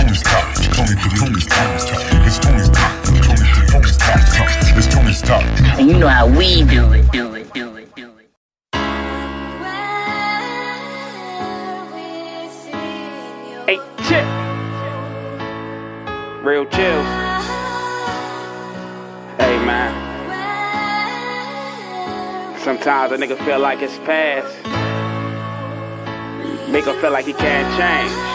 [0.00, 0.54] Tony's top.
[0.54, 1.80] Tony to Tony's top.
[2.26, 3.04] It's Tony's top.
[3.04, 4.18] Tony to Tony's top.
[4.78, 5.42] It's Tony's top.
[5.78, 8.30] And you know how we do it, do it, do it, do it.
[13.66, 13.78] Hey,
[14.08, 14.24] chip.
[16.42, 17.04] Real Chillz.
[19.36, 19.92] Hey, man.
[22.60, 24.56] Sometimes a nigga feel like it's past.
[26.70, 28.29] Make him feel like he can't change.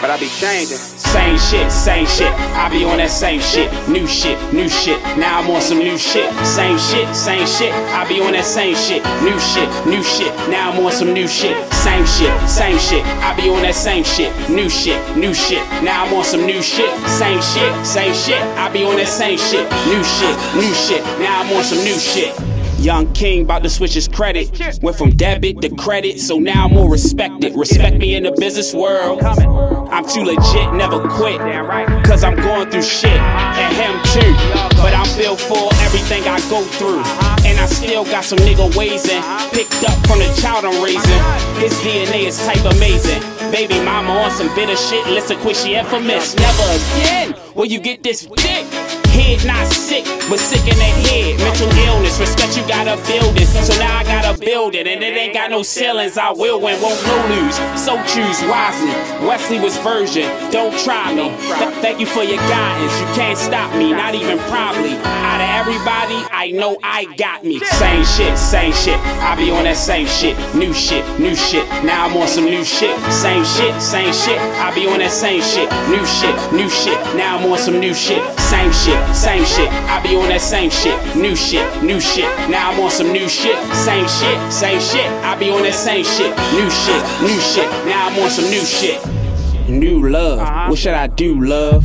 [0.00, 0.78] But I be changing.
[0.78, 2.30] Same shit, same shit.
[2.54, 3.66] I be on that same shit.
[3.88, 5.00] New shit, new shit.
[5.18, 6.30] Now I'm on some new shit.
[6.46, 7.72] Same shit, same shit.
[7.72, 9.02] I be on that same shit.
[9.26, 10.30] New shit, new shit.
[10.48, 11.56] Now I'm on some new shit.
[11.72, 13.02] Same shit, same shit.
[13.26, 14.30] I be on that same shit.
[14.48, 15.64] New shit, new shit.
[15.82, 16.90] Now I'm on some new shit.
[17.08, 18.40] Same shit, same shit.
[18.54, 19.66] I be on that same shit.
[19.90, 21.02] New shit, new shit.
[21.18, 22.47] Now I'm on some new shit.
[22.78, 24.50] Young King about to switch his credit.
[24.82, 27.56] Went from debit to credit, so now I'm more respected.
[27.56, 29.20] Respect me in the business world.
[29.22, 31.38] I'm too legit, never quit.
[32.04, 34.32] Cause I'm going through shit, and him too.
[34.78, 37.02] But I'm built for everything I go through.
[37.44, 39.22] And I still got some nigga ways in.
[39.50, 41.22] Picked up from the child I'm raising.
[41.60, 43.20] His DNA is type amazing.
[43.50, 46.36] Baby mama on some bitter shit, listen quick, she infamous.
[46.36, 48.77] Never again will you get this dick.
[49.28, 51.36] Head not sick, but sick in the head.
[51.36, 53.44] Mental illness, respect you gotta build it.
[53.44, 56.16] So now I gotta build it, and it ain't got no ceilings.
[56.16, 57.56] I will win, won't no lose.
[57.76, 58.88] So choose wisely.
[59.28, 61.28] Wesley was virgin, don't try me.
[61.60, 63.00] Th- thank you for your guidance.
[63.00, 64.96] You can't stop me, not even probably.
[64.96, 67.58] Out of everybody, I know I got me.
[67.58, 68.94] Same shit, same shit.
[69.26, 70.38] I be on that same shit.
[70.54, 71.66] New shit, new shit.
[71.82, 72.94] Now I'm on some new shit.
[73.10, 74.38] Same shit, same shit.
[74.62, 75.66] I be on that same shit.
[75.90, 76.94] New shit, new shit.
[77.18, 78.22] Now I'm on some new shit.
[78.38, 79.68] Same shit, same shit.
[79.90, 80.94] I be on that same shit.
[81.16, 82.30] New shit, new shit.
[82.48, 83.58] Now I'm on some new shit.
[83.74, 85.10] Same shit, same shit.
[85.26, 86.30] I be on that same shit.
[86.54, 87.66] New shit, new shit.
[87.90, 89.02] Now I'm on some new shit.
[89.68, 90.38] New love.
[90.38, 90.68] Uh-huh.
[90.70, 91.84] What should I do, love?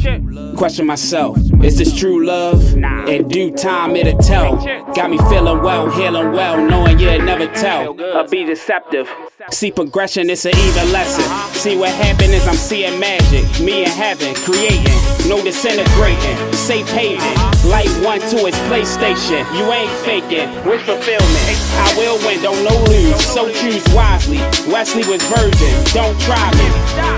[0.58, 1.38] Question myself.
[1.64, 2.76] Is this true love?
[3.08, 4.56] In due time, it'll tell.
[4.94, 8.00] Got me feeling well, healing well, knowing you'll never tell.
[8.00, 9.10] Or be deceptive.
[9.52, 11.26] See progression, it's an even lesson.
[11.60, 13.44] See what happened is I'm seeing magic.
[13.60, 14.96] Me in heaven, creating,
[15.28, 16.38] no disintegrating.
[16.54, 17.34] Safe haven,
[17.70, 19.44] light one to its PlayStation.
[19.58, 21.58] You ain't faking, wish fulfillment.
[21.76, 23.20] I will win, don't no lose.
[23.26, 24.40] So choose wisely.
[24.72, 26.68] Wesley was virgin, don't try me.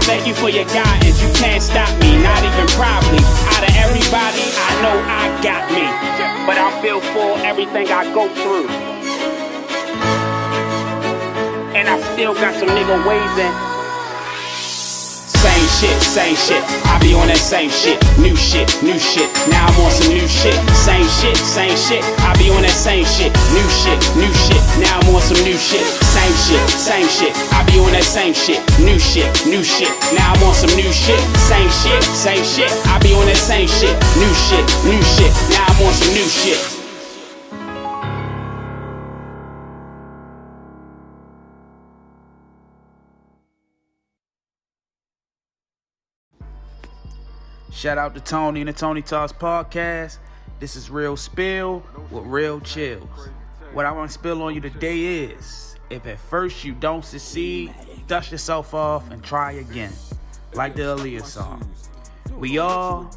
[0.05, 2.94] Thank you for your guidance, you can't stop me, not even probably.
[7.65, 8.67] Everything I go through.
[11.73, 13.53] And I still got some nigga ways in.
[15.45, 16.63] Same shit, same shit.
[16.89, 18.01] I be on that same shit.
[18.17, 19.29] New shit, new shit.
[19.49, 20.57] Now I'm on some new shit.
[20.73, 22.01] Same shit, same shit.
[22.25, 23.29] I be on that same shit.
[23.53, 24.61] New shit, new shit.
[24.81, 25.85] Now I'm on some new shit.
[25.85, 27.33] Same shit, same shit.
[27.53, 28.61] I be on that same shit.
[28.81, 29.89] New shit, new shit.
[30.17, 31.21] Now I'm on some new shit.
[31.45, 32.69] Same shit, same shit.
[32.89, 33.93] I be on that same shit.
[34.17, 35.29] New shit, new shit.
[35.53, 36.74] Now I'm on some new shit.
[47.85, 50.17] Shout out to Tony and the Tony Talks podcast.
[50.59, 53.29] This is Real Spill with Real Chillz.
[53.73, 57.75] What I want to spill on you today is if at first you don't succeed,
[58.07, 59.93] dust yourself off and try again.
[60.55, 61.71] Like the Aaliyah song.
[62.35, 63.11] We all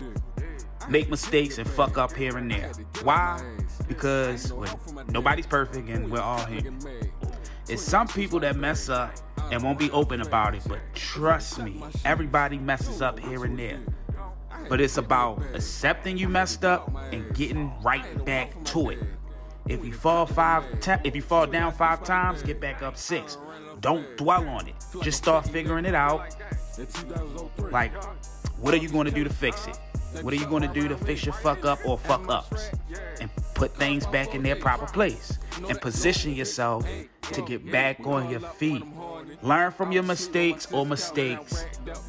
[0.91, 2.71] make mistakes and fuck up here and there.
[3.03, 3.43] Why?
[3.89, 6.79] Because well, nobody's perfect and we're all human.
[7.71, 9.15] It's some people that mess up
[9.51, 13.81] and won't be open about it, but trust me, everybody messes up here and there.
[14.69, 18.99] But it's about accepting you messed up and getting right back to it.
[19.69, 23.37] If you fall five, te- if you fall down five times, get back up six.
[23.81, 24.75] Don't dwell on it.
[25.03, 26.35] Just start figuring it out.
[27.71, 27.93] Like,
[28.59, 29.79] what are you going to do to fix it?
[30.23, 32.71] What are you going to do to fix your fuck up or fuck ups?
[33.21, 35.39] And put things back in their proper place.
[35.69, 36.87] And position yourself
[37.33, 38.85] to get back on your feet.
[39.43, 41.65] Learn from your mistakes or mistakes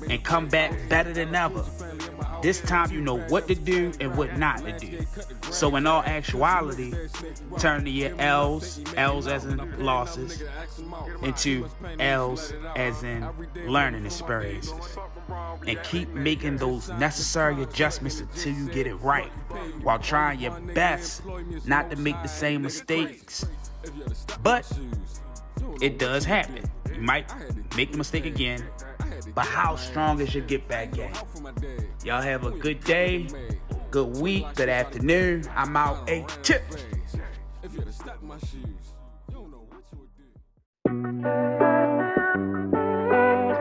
[0.10, 1.64] and come back better than ever.
[2.42, 5.06] This time you know what to do and what not to do.
[5.52, 6.94] So in all actuality,
[7.58, 10.42] turn to your L's, L's as in losses,
[11.22, 11.68] into
[12.00, 13.28] L's as in
[13.68, 14.98] learning experiences.
[15.68, 19.32] And keep making those necessary adjustments until you get it right,
[19.84, 21.22] while trying your best
[21.66, 23.46] not to make the same mistakes.
[24.44, 24.72] But
[25.82, 26.64] it does happen.
[26.94, 27.32] You might
[27.76, 28.64] make the mistake again,
[29.36, 31.14] but how strong is your get back game?
[32.04, 33.28] Y'all have a good day,
[33.92, 35.44] good week, good afternoon.
[35.56, 36.10] I'm out.
[36.10, 36.64] A tip.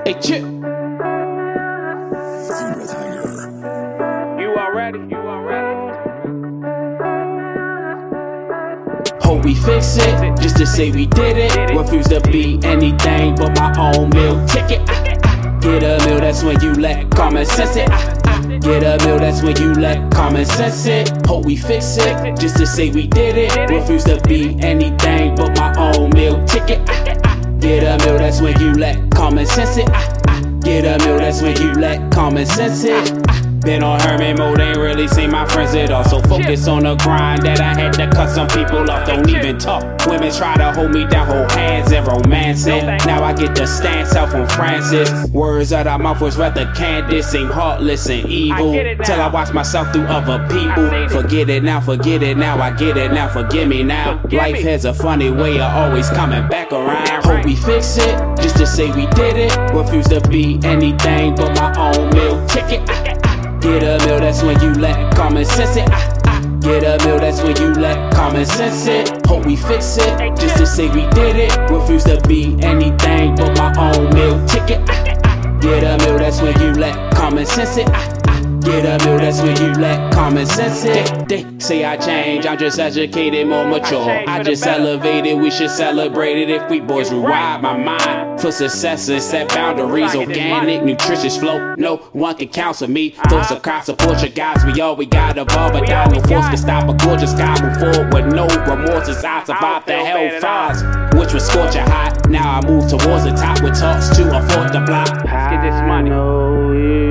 [0.05, 0.78] Hey, Chip.
[9.29, 11.77] Hope we fix it, just to say we did it.
[11.77, 14.81] Refuse to be anything but my own meal ticket.
[14.89, 15.59] Ah, ah.
[15.61, 17.91] Get a meal, that's when you let common sense it.
[17.91, 18.41] Ah, ah.
[18.63, 21.27] Get a meal, that's when you let common sense it.
[21.27, 23.69] Hope we fix it, just to say we did it.
[23.69, 26.81] Refuse to be anything but my own meal ticket.
[26.89, 27.37] Ah, ah.
[27.61, 29.91] Get a meal, that's when you let common sense it.
[29.91, 30.41] Ah, ah.
[30.63, 33.13] Get a meal, that's when you let common sense it.
[33.29, 33.48] Ah.
[33.69, 36.03] Been on hermit mode, ain't really seen my friends at all.
[36.03, 39.07] So focus on the grind that I had to cut some people off.
[39.07, 39.85] Don't even talk.
[40.07, 42.83] Women try to hold me down, hold hands and romance it.
[43.05, 45.11] Now I get the stance out from Francis.
[45.33, 48.73] Words out of mouth was rather candid, seem heartless and evil.
[48.73, 50.89] Till I watch myself through other people.
[51.11, 54.19] Forget it now, forget it now, I get it now, forgive me now.
[54.33, 57.23] Life has a funny way of always coming back around.
[57.23, 59.55] Hope we fix it, just to say we did it.
[59.75, 62.81] Refuse to be anything but my own meal ticket.
[62.89, 63.28] Ah.
[63.61, 65.89] Get a meal, that's when you let common sense it.
[65.91, 66.41] Ah, ah.
[66.61, 69.27] Get a meal, that's when you let common sense it.
[69.27, 71.57] Hope we fix it, just to say we did it.
[71.71, 74.81] Refuse to be anything but my own meal ticket.
[74.89, 75.59] Ah.
[75.61, 77.89] Get a meal, that's when you let common sense it.
[77.91, 78.39] Ah, ah.
[78.63, 81.29] Get a meal, that's when you let common sense it.
[81.29, 84.25] They, they say I change, I'm just educated, more mature.
[84.29, 89.09] I just elevated, we should celebrate it if we boys rewire my mind for success
[89.09, 90.15] and set boundaries.
[90.15, 93.11] Organic, nutritious flow, no one can counsel me.
[93.11, 96.07] Thoughts of crowd support your guys, we all we got above a die.
[96.07, 99.09] No force can stop a gorgeous sky, move forward with no remorse.
[99.09, 100.83] I survived the hell fires,
[101.17, 102.29] which was scorching hot.
[102.29, 105.09] Now I move towards the top with talks to afford the block.
[105.25, 107.08] Let's get this money.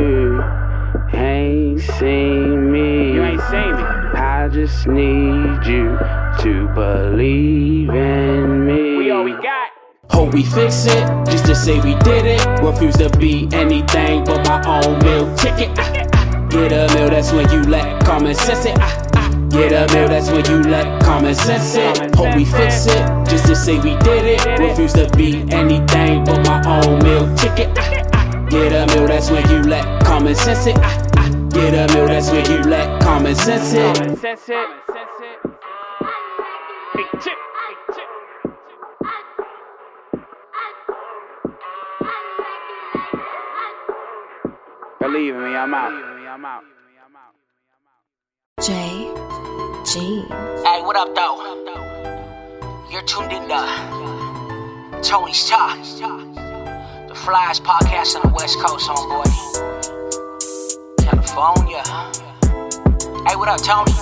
[1.77, 3.13] Know you ain't seen me.
[3.13, 3.83] You ain't seen me.
[4.19, 5.97] I just need you
[6.41, 8.97] to believe in me.
[8.97, 9.71] We all we got.
[10.09, 12.45] Hope we fix it, just to say we did it.
[12.61, 15.69] Refuse to be anything but my own meal ticket.
[15.77, 16.47] Ah, ah.
[16.49, 18.77] Get a meal, that's when you let common sense it.
[18.79, 19.47] Ah, ah.
[19.49, 22.15] Get a meal, that's when you let common sense it.
[22.15, 24.59] Hope we fix it, just to say we did it.
[24.59, 27.73] Refuse to be anything but my own meal ticket.
[28.49, 31.06] Get a meal, that's when you let common sense it.
[31.49, 33.97] Get a meal, that's when you let common sense it.
[33.97, 34.17] Big
[37.21, 38.09] chip, big chip.
[44.99, 45.93] Believe in me, I'm out.
[45.93, 46.63] I'm out.
[48.61, 49.13] J
[49.85, 50.25] G
[50.63, 51.55] Hey, what up, though?
[52.91, 55.77] You're tuned in to Tony's Talk,
[57.07, 59.96] the Flyest podcast on the West Coast, homeboy.
[61.37, 61.85] California.
[63.29, 63.93] Hey, what up, Tony?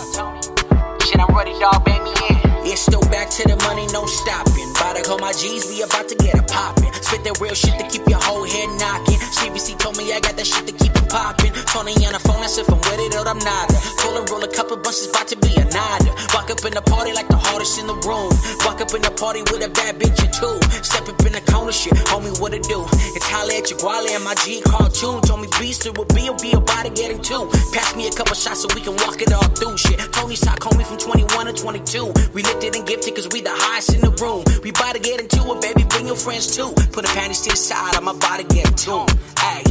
[1.03, 1.83] Shit, I'm ready, dog.
[1.83, 2.39] Bang me in.
[2.63, 4.71] It's still back to the money, no stopping.
[4.71, 6.93] About to call my G's, we about to get a poppin'.
[7.03, 9.19] Spit that real shit to keep your whole head knocking.
[9.35, 11.51] CBC told me I got that shit to keep it poppin'.
[11.67, 13.67] Tony on the phone, that's if I'm with it or I'm not.
[13.99, 16.15] Told her roll a couple bunches, about to be a nada.
[16.31, 17.34] Walk up in the party like the
[17.65, 18.29] hardest in the room.
[18.65, 20.55] Walk up in the party with a bad bitch or two.
[20.83, 22.85] Step up in the corner, shit, homie, what it do?
[23.17, 25.21] It's holla at your and my G cartoon.
[25.21, 27.49] Told me beast it would be, be about to getting two.
[27.73, 29.97] Pass me a couple shots so we can walk it all through shit.
[30.13, 32.13] Tony's talk, homie, from 21 to 22.
[32.33, 34.43] We lifted and gifted cause we the highest in the room.
[34.63, 36.69] We about to get into it, baby, bring your friends too.
[36.93, 39.09] Put the panties to the side, I'm about to get tuned.
[39.41, 39.65] Hey,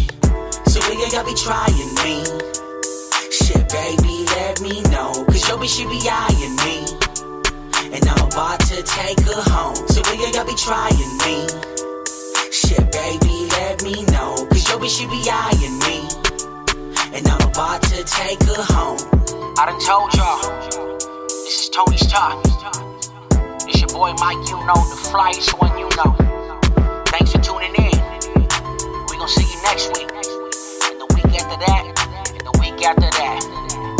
[0.67, 2.27] so when you be trying me?
[3.31, 5.13] Shit, baby, let me know.
[5.31, 6.74] Cause your bitch, she be eyeing me.
[7.95, 9.77] And I'm about to take her home.
[9.89, 11.47] So when you all be trying me?
[12.51, 14.35] Shit, baby, let me know.
[14.51, 16.09] Cause bitch, she be eyeing me.
[17.15, 18.99] And I'm about to take her home.
[19.57, 20.43] I done told y'all.
[21.29, 22.43] This is Tony's Talk.
[23.69, 26.17] It's your boy Mike, you know, the flyest one you know.
[27.15, 27.95] Thanks for tuning in.
[29.07, 30.11] We gonna see you next week.
[30.11, 32.33] And the week after that.
[32.35, 33.94] And the week after that.